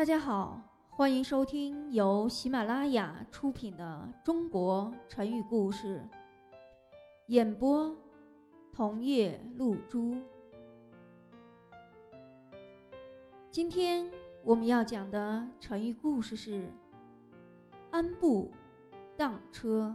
[0.00, 6.00] 大家好，欢迎收听由喜马拉雅出品的《中国成语故事》，
[7.26, 7.94] 演播
[8.72, 10.16] 桐叶露珠。
[13.50, 14.10] 今天
[14.42, 16.72] 我们要讲的成语故事是
[17.92, 18.50] “安步
[19.18, 19.94] 当车”。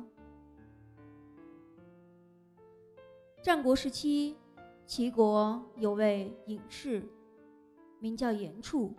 [3.41, 4.35] 战国时期，
[4.85, 7.03] 齐国有位隐士，
[7.97, 8.93] 名叫严处。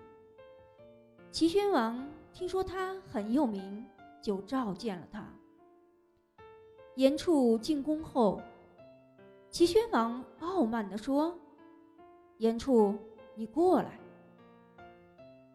[1.36, 3.84] 齐宣王听说他很有名，
[4.22, 5.22] 就召见了他。
[6.94, 8.40] 严处进宫后，
[9.50, 11.38] 齐宣王傲慢地说
[12.40, 12.96] ：“严处，
[13.34, 14.00] 你过来。”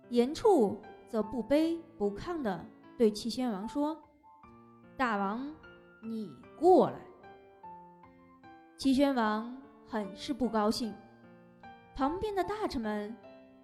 [0.10, 2.64] 严处则不卑不亢地
[2.96, 4.00] 对齐宣王说
[4.96, 5.52] ：“大王，
[6.04, 7.02] 你过来。”
[8.78, 10.94] 齐宣王很是不高兴，
[11.96, 13.18] 旁边的大臣们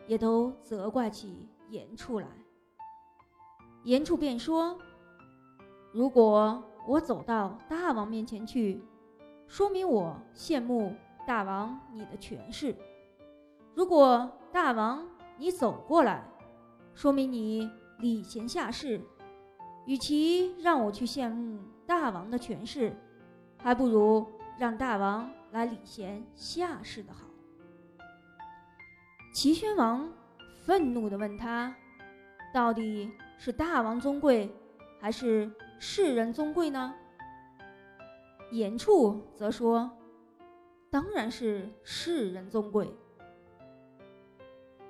[0.07, 2.27] 也都责怪起言出来。
[3.83, 4.77] 言处便说
[5.93, 8.83] ：“如果我走到大王面前去，
[9.47, 12.73] 说明我羡慕大王你的权势；
[13.73, 16.23] 如果大王你走过来，
[16.93, 19.01] 说明你礼贤下士。
[19.85, 22.95] 与其让我去羡慕大王的权势，
[23.57, 24.25] 还不如……”
[24.57, 27.27] 让大王来礼贤下士的好。
[29.31, 30.11] 齐宣王
[30.67, 31.73] 愤怒地问他
[32.53, 34.53] ：“到底是大王尊贵，
[34.99, 36.93] 还是世人尊贵呢？”
[38.51, 39.89] 严处则说
[40.91, 42.93] ：“当然是世人尊贵。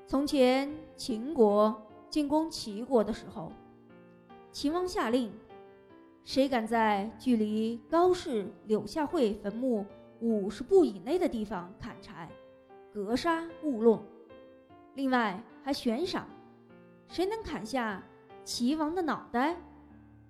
[0.07, 3.51] 从前秦国进攻齐国的时候，
[4.51, 5.31] 秦王下令。”
[6.25, 9.85] 谁敢在距离高氏柳下惠坟墓
[10.19, 12.29] 五十步以内的地方砍柴，
[12.91, 14.16] 格杀勿论。
[14.97, 16.27] 另外还悬赏，
[17.07, 18.01] 谁能砍下
[18.43, 19.55] 齐王的脑袋，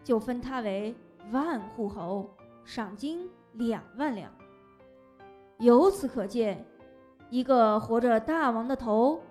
[0.03, 0.93] 就封他为
[1.31, 2.29] 万户侯，
[2.65, 4.29] 赏金两万两。
[5.59, 6.65] 由此可见，
[7.29, 9.21] 一个活着大王的头，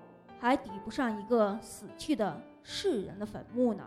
[0.40, 3.84] 还抵不上一个死去的世人的坟墓呢。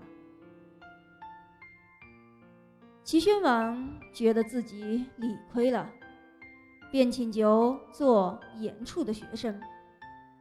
[3.04, 5.90] 齐宣王觉得自己理亏了，
[6.92, 9.60] 便请求做严处的学生，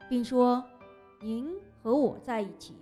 [0.06, 0.62] 并说
[1.20, 2.74] ：“您和我在一起，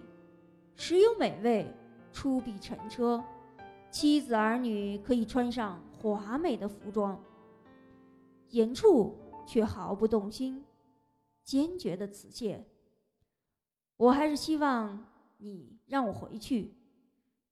[0.74, 1.66] 食有美味，
[2.12, 3.24] 出必乘车，
[3.90, 7.18] 妻子儿女可以穿上华美的服装。”
[8.50, 10.64] 严处却毫不动心，
[11.42, 12.64] 坚决的辞谢
[13.96, 15.06] ：“我还是希望
[15.38, 16.74] 你让我回去，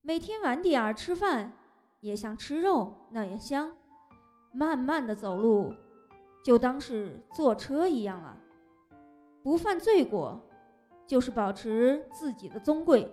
[0.02, 1.52] 每天晚点儿吃饭。”
[2.00, 3.74] 也像吃肉那样香，
[4.52, 5.72] 慢慢的走路，
[6.44, 8.38] 就当是坐车一样了。
[9.42, 10.38] 不犯罪过，
[11.06, 13.10] 就是保持自己的尊贵，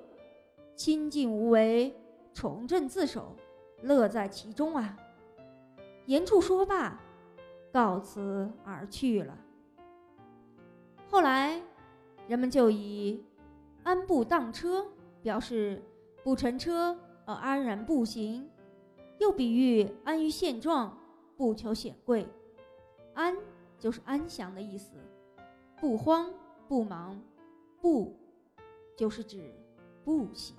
[0.76, 1.96] 清静无为，
[2.34, 3.36] 从政自守，
[3.82, 4.98] 乐在其中啊。
[6.06, 7.00] 严处说罢，
[7.72, 9.38] 告辞而去了。
[11.08, 11.62] 后来，
[12.28, 13.24] 人们就以
[13.84, 14.86] “安步当车”
[15.22, 15.84] 表示
[16.24, 18.50] 不乘车而安然步行。
[19.20, 20.98] 又比喻安于现状，
[21.38, 22.28] 不求显贵。
[23.14, 23.38] 安
[23.78, 24.94] 就是安详的意思，
[25.80, 26.34] 不慌
[26.68, 27.22] 不忙，
[27.82, 28.16] 不
[28.96, 29.52] 就是指
[30.06, 30.56] 不行。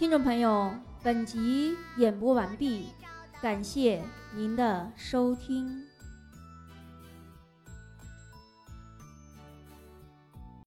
[0.00, 2.86] 听众朋友，本集演播完毕，
[3.42, 4.02] 感谢
[4.34, 5.89] 您的收听。